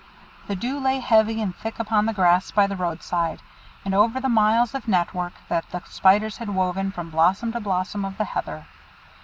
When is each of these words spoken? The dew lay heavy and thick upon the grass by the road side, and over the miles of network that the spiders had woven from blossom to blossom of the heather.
The 0.47 0.55
dew 0.55 0.79
lay 0.79 0.99
heavy 0.99 1.39
and 1.43 1.55
thick 1.55 1.77
upon 1.77 2.07
the 2.07 2.13
grass 2.13 2.49
by 2.49 2.65
the 2.65 2.75
road 2.75 3.03
side, 3.03 3.43
and 3.85 3.93
over 3.93 4.19
the 4.19 4.29
miles 4.29 4.73
of 4.73 4.87
network 4.87 5.33
that 5.47 5.69
the 5.69 5.83
spiders 5.85 6.37
had 6.37 6.49
woven 6.49 6.91
from 6.91 7.11
blossom 7.11 7.51
to 7.51 7.59
blossom 7.59 8.03
of 8.03 8.17
the 8.17 8.25
heather. 8.25 8.65